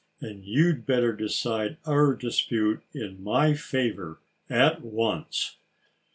[0.19, 5.57] And you'd better decide our dispute in my favor at once."